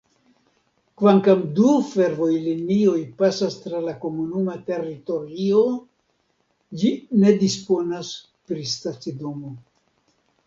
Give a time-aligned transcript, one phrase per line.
[0.99, 5.61] Kvankam du fervojlinioj pasas tra la komunuma teritorio,
[6.83, 6.91] ĝi
[7.25, 8.11] ne disponas
[8.51, 9.53] pri stacidomo.